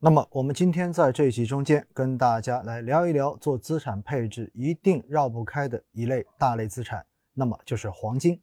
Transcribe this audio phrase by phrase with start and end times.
[0.00, 8.40] 那么，我们今天在这一集中间跟大家来聊一聊做资产配置一定绕不开的一类大类资产，那么就是黄金。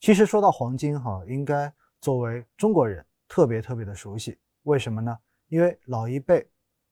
[0.00, 4.36] 其实说到黄金哈，应该作为中国人特别特别的熟悉。
[4.64, 5.16] 为什么呢？
[5.46, 6.44] 因为老一辈、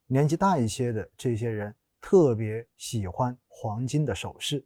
[0.07, 4.65] 年纪大一些的这些人特别喜欢黄金的首饰，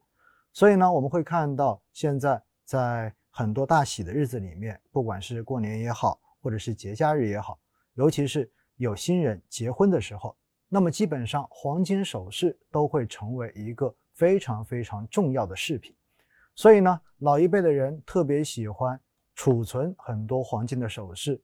[0.53, 7.59] 所以呢，我们会看到现在在很多大喜的日子里面，不管是过年也好，或者是节假日也好，
[7.95, 10.37] 尤其是有新人结婚的时候，
[10.69, 15.95] 那么基本上黄金首饰都会成为一个非常非常重要的饰品。
[16.55, 19.01] 所以呢，老一辈的人特别喜欢
[19.35, 21.41] 储存很多黄金的首饰，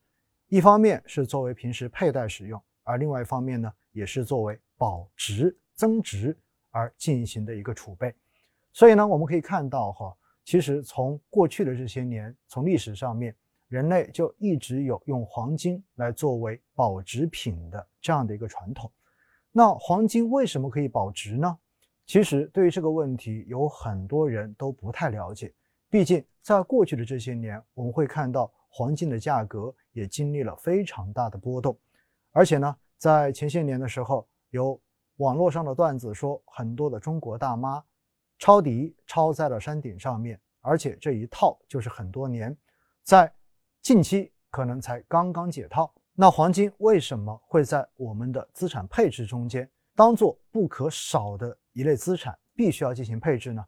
[0.48, 6.36] 一方面是作为平时佩戴使用，而另外一方面呢，也是作为保值增值
[6.70, 8.14] 而进行的一个储备。
[8.72, 13.34] 所以呢，我们可以看到哈，其实从过去的这些年，从历史上面。
[13.68, 18.91] 人类就一直有用黄金来作为保值品的这样的一个传统。
[19.52, 21.58] 那黄金为什么可以保值呢？
[22.06, 25.52] 其实对于这个问题，有很多人都不太了解。
[25.91, 31.78] 毕竟在过去的这些年，我们会看到黄金的价格也经历了非常大的波动。
[32.33, 34.80] 而且呢，在前些年的时候，有
[35.16, 37.84] 网络上的段子说，很多的中国大妈
[38.39, 42.56] 抄底抄在了山顶上面，而且这一套就是很多年
[43.02, 43.30] 在。
[43.89, 53.64] 近期可能才刚刚解套，那黄金为什么会在我们的资产配置中间当做不可少的一类资产，必须要进行配置呢？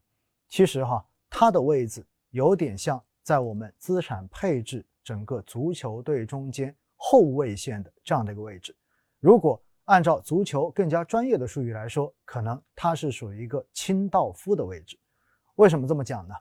[0.51, 8.77] 其实哈，它的位置有点像在我们资产配置整个足球队中间后卫线的这样的一个位置。
[9.21, 15.01] 如果按照足球更加专业的术语来说，可能它是属于一个清道夫的位置。
[15.55, 16.35] 为什么这么讲呢？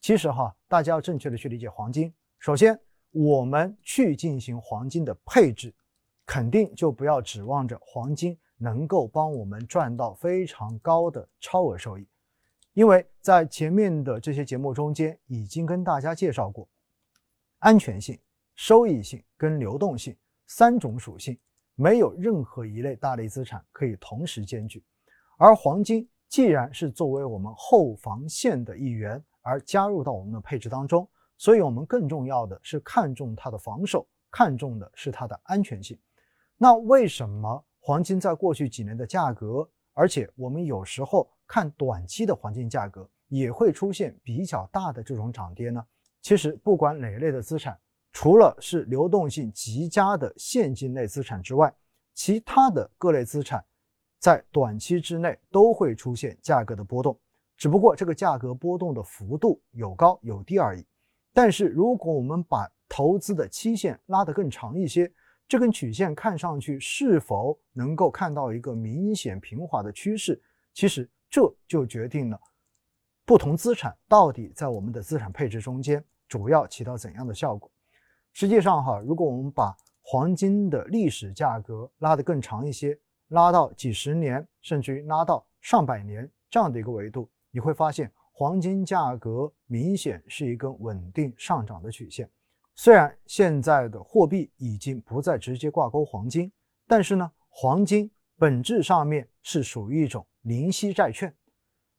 [0.00, 2.80] 其实哈，大家要正确的去理解黄金，首先。
[3.18, 5.74] 我们去进行黄金的配置，
[6.26, 12.06] 肯定就不要指望着黄金能够帮我们赚到非常高的超额收益，
[12.74, 16.68] 因为在前面的这些节目中间已经跟大家介绍过，
[17.60, 18.18] 安全性、
[18.54, 20.14] 收益性跟流动性
[20.46, 21.38] 三种属性，
[21.74, 24.84] 没有任何一类大类资产可以同时兼具，
[25.38, 31.08] 而黄金既然是作为我们后防线的一员而加入到我们的配置当中。
[31.38, 35.98] 所以，我们更重要的是看重它的防守，看重的是它的安全性。
[36.56, 45.84] 那为什么黄金在过去几年的价格，而且我们有时候看短期的黄金价格也会出现比较大的这种涨跌呢？
[46.22, 47.78] 其实，不管哪类的资产，
[48.12, 51.72] 除了是流动性极佳的现金类资产之外，
[52.14, 53.62] 其他的各类资产
[54.18, 57.20] 在短期之内都会出现价格的波动，
[57.58, 60.84] 只不过这个价格波动的幅度有高有低而已。
[61.36, 65.12] 但是，如果我们把投资的期限拉得更长一些，
[65.46, 70.40] 这根曲线看上去是否能够看到一个明显平滑的趋势？
[70.72, 72.40] 其实这就决定了
[73.26, 77.70] 不同资产到底在我们的资产配置中间主要起到怎样的效果。
[78.32, 82.98] 实际上，哈，如果我们把黄金的历史价格拉得更长一些，
[83.28, 88.10] 拉到几十年，甚至于拉到上百年这样的一个维度，你会发现。
[88.38, 92.28] 黄金价格明显是一根稳定上涨的曲线，
[92.74, 96.52] 虽然现在的货币已经不再直接挂钩黄金，
[96.86, 101.34] 但是呢，黄金本质上面是属于一种零息债券。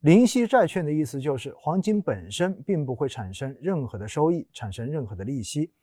[0.01, 5.73] 零息债券的意思就是黄金本身并不会产生任何的收益，产生任何的利息，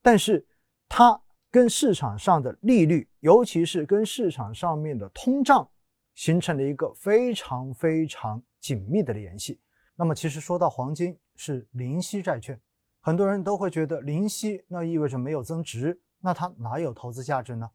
[0.00, 0.46] 但是
[0.88, 1.20] 它
[1.50, 5.68] 跟市场上的利率，尤其是跟市场上面的通胀，
[6.14, 9.58] 形成了一个非常非常紧密的联系。
[9.96, 12.60] 那么，其实说到黄金是零息债券，
[13.00, 17.70] 很多人都会觉得零息那意味着没有增值，那它哪有投资价值呢？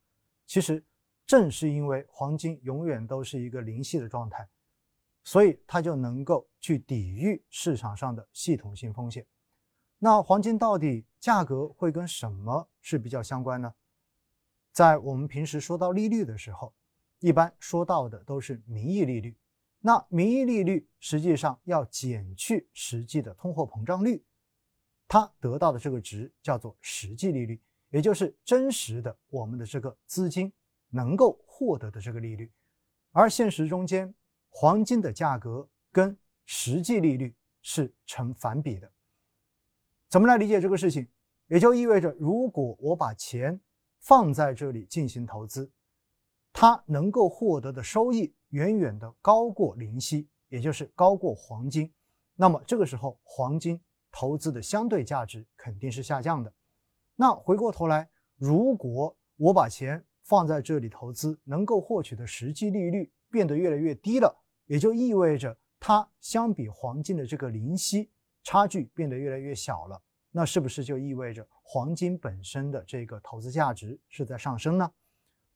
[0.46, 0.84] 其实
[1.26, 4.50] 正是因为黄金永远都是一个零息的状态，
[5.24, 9.26] 所以它就能够去抵御市场上的系统性风险。
[9.98, 13.74] 那黄金到底价格会跟什么是比较相关呢？
[14.72, 16.74] 在我们平时说到利率的时候，
[17.20, 19.38] 一般说到的都是名义利率。
[19.82, 24.24] 那名义利率实际上要减去实际的通货膨胀率，
[25.08, 30.52] 它得到的这个值叫做实际利率，也就是真实的我们的这个资金
[30.90, 32.52] 能够获得的这个利率。
[33.12, 34.14] 而现实中间，
[34.50, 38.92] 黄金的价格跟实际利率是成反比的。
[40.10, 41.08] 怎么来理解这个事情？
[41.48, 43.60] 也就意味着，如果我把钱
[44.02, 45.72] 放在这里进行投资，
[46.62, 48.36] 它能够获得的收益。
[48.50, 51.90] 远远的高过零息，也就是高过黄金，
[52.36, 53.80] 那么这个时候黄金
[54.12, 56.52] 投资的相对价值肯定是下降的。
[57.16, 68.12] 那回过头来，如果我把钱放在这里投资能够获取的实际利率变得越来越低了，也就意味着它相比黄金的这个零息
[68.44, 70.02] 差距变得越来越小了。
[70.32, 74.92] 那是不是就意味着黄金本身的这个投资价值是在上升呢？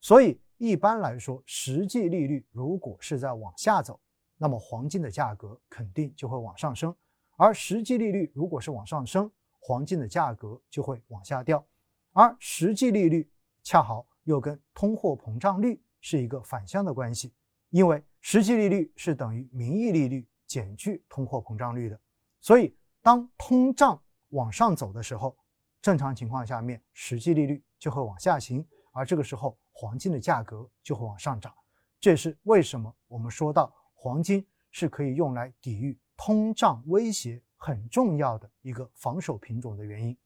[0.04, 3.98] 所以一般来说，实际利率如果是在往下走，
[4.36, 6.92] 那么黄金的价格肯定就会往上升；
[7.38, 11.66] 而实际利率如果是往上升，黄金的价格就会往下掉。
[12.12, 13.26] 而实际利率
[13.62, 17.32] 恰好又跟通货膨胀率是一个反向的关系，
[17.70, 21.98] 因为实际利率是等于名义利率减去通货膨胀率的。
[22.42, 23.98] 所以当通胀
[24.28, 25.34] 往上走的时候，
[25.80, 28.62] 正常情况下面实际利率就会往下行，
[28.92, 31.52] 而这个时候黄金的价格就会往上涨。
[32.00, 40.16] 这也是为什么我们说到黄金是可以用来抵御通胀威胁很重要的一个防守品种的原因。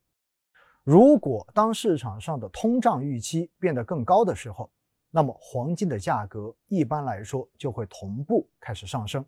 [0.85, 4.71] 如果当市场上的通胀预期变得更高的时候，
[5.11, 9.25] 那么黄金的价格一般来说就会同步开始上升，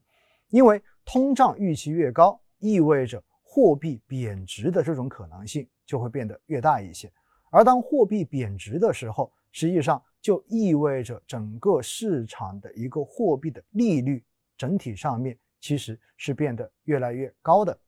[0.50, 3.20] 因为通胀预期越高，意味着。
[3.52, 7.12] 货币贬值的这种可能性就会变得越大一些，
[7.50, 14.24] 而当货币贬值的时候，实际上就意味着整个市场的一个货币的利率
[14.56, 17.78] 整体上面其实是变得越来越高的，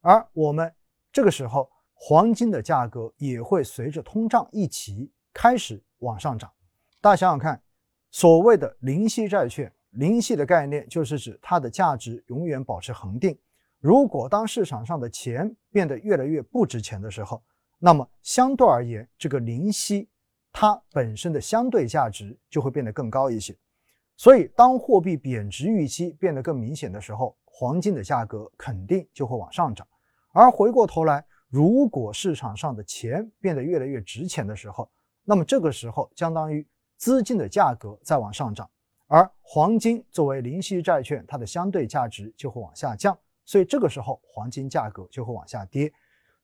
[0.00, 0.72] 而我们
[1.10, 6.50] 这个时候黄金的价格也会随着通胀一起开始往上涨。
[7.00, 7.62] 大家想想看，
[8.10, 13.38] 所谓的零息债券，零息的概念就是指它的价值永远保持恒定。
[13.78, 17.42] 如果当市场上的钱变得越来越不值钱的时候，
[17.78, 20.08] 那么相对而言，这个零息
[20.52, 23.56] 它本身的相对价值就会变得更高一些。
[24.16, 29.86] 所以，当货币贬值预期变得更明显的时候，黄金的价格肯定就会往上涨。
[30.32, 34.88] 而回过头来，如果市场上的钱变得越来越值钱的时候，
[35.24, 36.66] 那么这个时候相当于
[36.96, 38.68] 资金的价格在往上涨，
[39.06, 43.18] 而黄金作为零息债券，它的相对价值就会往下降。
[43.44, 45.92] 所以这个时候黄金价格就会往下跌，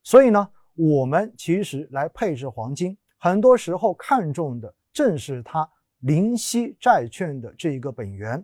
[0.02, 5.69] 所以呢，我们其实来配置黄金，很多时候看重的正是它
[6.00, 8.43] 零息债券的这一个本源。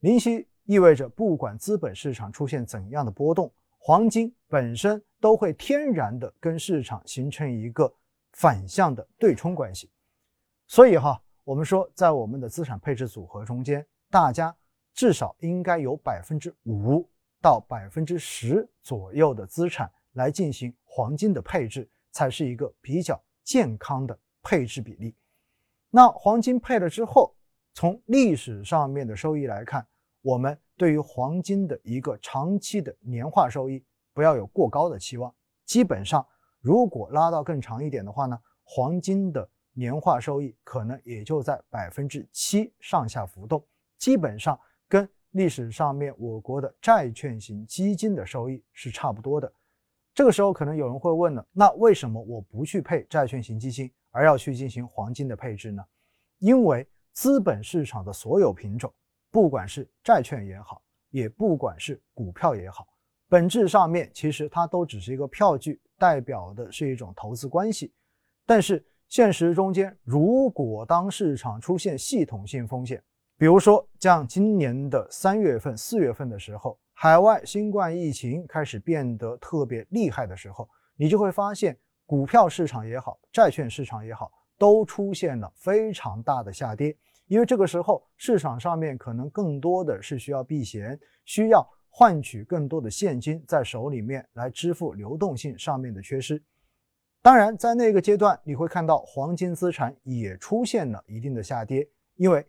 [0.00, 7.92] 零息意味着不管资本市场出现怎样的波动，黄金本身都会天然的跟市场形成一个
[8.32, 9.90] 反向的对冲关系。
[10.66, 14.54] 所以哈，我们说在我们的资产配置组合中间，大家
[14.92, 17.08] 至少应该有百分之五。
[17.42, 25.14] 到百分之十左右的资产来进行黄金的配置，才是一个比较健康的配置比例。
[25.88, 27.34] 那黄金配了之后，
[27.72, 29.86] 从历史上面的收益来看，
[30.20, 33.82] 我们对于黄金的一个长期的年化收益
[34.12, 35.34] 不要有过高的期望。
[35.64, 36.26] 基本上，
[36.60, 43.64] 如果拉到更长一点的话呢，黄金的年化收益可能也就在百分之七上下浮动，
[43.96, 45.08] 基本上跟。
[45.32, 49.52] 历史上面，我国的债券型基金的收益是差不多的。
[50.16, 55.84] 这个时候，可能有人会问了：那为什么我不去配债券型基金，而要去进行黄金的配置呢？
[56.38, 58.90] 因为资本市场的所有品种，
[59.30, 60.80] 不管是债券也好，
[61.10, 62.88] 也不管是股票也好，
[63.28, 67.92] 本质上面其实它都只是一个票据，代表的是一种投资关系。
[68.46, 73.04] 但是现实中间，如果当市场出现系统性风险，
[73.36, 81.76] 比如说，像今年的三月份、四月份的时候，海外新冠疫情开始变得特别厉害的时候，你就会发现，
[82.06, 86.96] 股票市场也好，债券市场也好，都出现了非常大的下跌。
[87.26, 96.42] 因为这个时候市场上面可能更多的是需要避险，需要换取更多的现金在手里面来支付流动性上面的缺失。
[97.20, 102.42] 当然，在那个阶段，你会看到黄金资产也出现了一定的下跌，因为。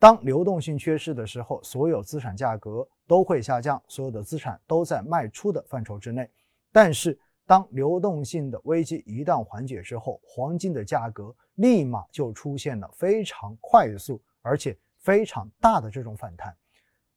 [0.00, 6.26] 当流动性缺失的时候，所有资产价格都会下降，所有的资产都在卖出的范畴之内。
[6.72, 16.56] 但是，当流动性的危机一旦缓解之后，黄金的价格立马就出现了非常快速而且非常大的这种反弹。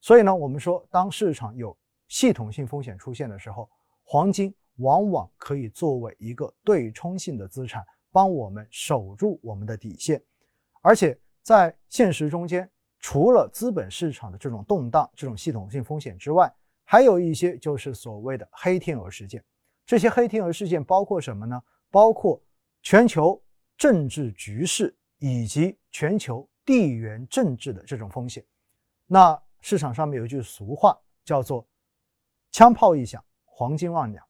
[0.02, 1.74] 所以呢，我们说，当市场有
[2.10, 3.70] 系统性风险出现的时候，
[4.04, 10.22] 黄金往往可以作为一个对冲性的资产，帮我们守住我们的底线，
[10.82, 12.70] 而且在现实中间。
[13.04, 16.50] 除了资本市场的这种动荡、这种系统性风险之外，
[16.86, 19.44] 还有一些就是所谓的黑天鹅事件。
[19.86, 21.62] 这些黑天鹅事件包括什么呢？
[21.92, 22.42] 包括
[22.82, 23.40] 全球
[23.78, 28.42] 政治局势以及全球地缘政治的这种风险。
[29.06, 31.68] 那市场上面有一句俗话叫做
[32.52, 34.26] “枪炮一响，黄金万两”。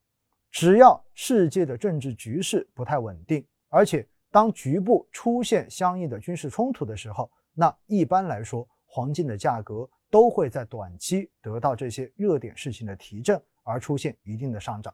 [0.49, 14.93] 只要世界的政治局势不太稳定，而且当局部出现相应的军事冲突的时候，那一般来说，黄金的价格都会在短期得到这些热点事情的提振，而出现一定的上涨。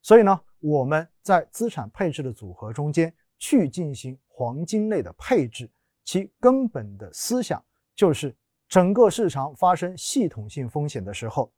[0.00, 5.70] 所以呢，我们在资产配置的组合中间去进行黄金类的配置，
[6.04, 7.62] 其根本的思想
[7.94, 8.34] 就是
[8.68, 11.52] 整个市场发生系统性风险的时候，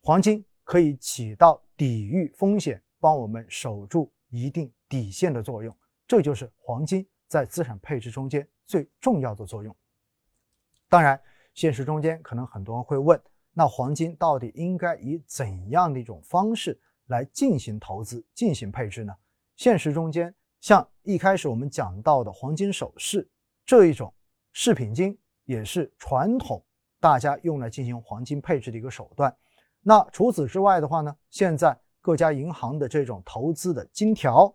[0.00, 5.76] 黄金可以起到抵御风险、帮我们守住一定底线的作用。
[6.06, 9.74] 这就是黄金在资产配置中间最重要的作用。
[10.88, 11.20] 当然，
[11.54, 13.20] 现实中间可能很多人会问：
[13.52, 19.14] 那黄金到底应该以怎样的一种方式来进行投资、进行配置呢？
[19.56, 23.28] 现实中间，像一开始我们讲到的黄金首饰
[23.64, 24.12] 这一种
[24.52, 26.64] 饰品金，也是传统
[27.00, 29.34] 大家用来进行黄金配置的一个手段。
[29.80, 34.54] 那除此之外的话呢，现在各家银行的这种投资的金条。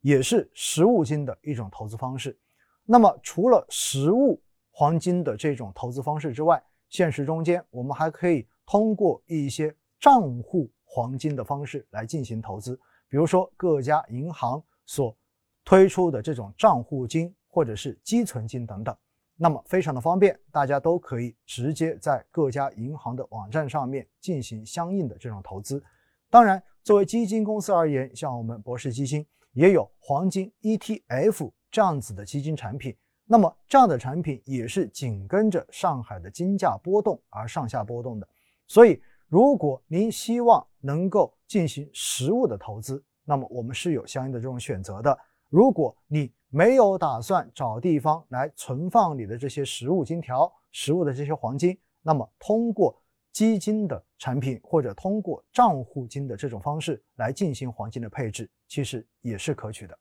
[0.00, 2.38] 也是实物金的一种投资方式。
[2.86, 4.38] 那么，除了实物
[4.70, 12.78] 黄金的这种投资方式之外，现实中间我们还可以通过一些账户黄金的方式来进行投资。
[13.08, 15.16] 比如说，各家银行所
[15.64, 18.94] 推出的这种账户金或者是积存金等等，
[19.36, 25.82] 那么非常的方便，大家都可以直接在各家银行的网站上面进行相应的这种投资。
[26.28, 29.26] 当然，作为基金公司而言，像我们博士基金。
[29.54, 38.28] 也有黄金 ETF 这样子的基金产品，那么这样的产品也是紧跟着上海的金价波动而上下波动的。
[38.68, 45.18] 所以，如果您希望能够进行实物的投资，那么我们是有相应的这种选择的。
[45.48, 52.96] 如果你没有打算找地方来存放你的这些实物金条、实物的这些黄金，那么通过
[53.32, 59.98] 基金的产品或者通过账户金的这种方式来进行黄金的配置，其实也是可取的。